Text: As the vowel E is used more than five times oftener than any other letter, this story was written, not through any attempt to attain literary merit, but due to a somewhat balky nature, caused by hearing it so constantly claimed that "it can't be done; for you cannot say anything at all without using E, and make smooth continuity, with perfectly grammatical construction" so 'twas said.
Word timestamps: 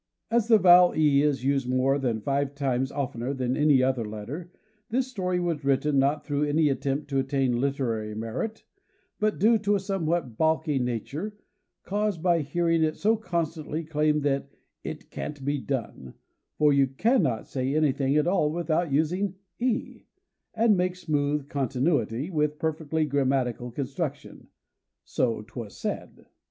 As 0.31 0.47
the 0.47 0.57
vowel 0.57 0.95
E 0.95 1.21
is 1.21 1.43
used 1.43 1.69
more 1.69 1.99
than 1.99 2.21
five 2.21 2.55
times 2.55 2.91
oftener 2.91 3.35
than 3.35 3.55
any 3.55 3.83
other 3.83 4.03
letter, 4.03 4.51
this 4.89 5.05
story 5.05 5.39
was 5.39 5.63
written, 5.63 5.99
not 5.99 6.25
through 6.25 6.45
any 6.45 6.69
attempt 6.69 7.07
to 7.11 7.19
attain 7.19 7.61
literary 7.61 8.15
merit, 8.15 8.63
but 9.19 9.37
due 9.37 9.59
to 9.59 9.75
a 9.75 9.79
somewhat 9.79 10.39
balky 10.39 10.79
nature, 10.79 11.37
caused 11.83 12.23
by 12.23 12.41
hearing 12.41 12.81
it 12.81 12.95
so 12.97 13.15
constantly 13.15 13.83
claimed 13.83 14.23
that 14.23 14.49
"it 14.83 15.11
can't 15.11 15.45
be 15.45 15.59
done; 15.59 16.15
for 16.57 16.73
you 16.73 16.87
cannot 16.87 17.47
say 17.47 17.75
anything 17.75 18.17
at 18.17 18.25
all 18.25 18.51
without 18.51 18.91
using 18.91 19.35
E, 19.59 20.07
and 20.55 20.75
make 20.75 20.95
smooth 20.95 21.47
continuity, 21.47 22.31
with 22.31 22.57
perfectly 22.57 23.05
grammatical 23.05 23.69
construction" 23.69 24.47
so 25.03 25.43
'twas 25.45 25.77
said. 25.77 26.25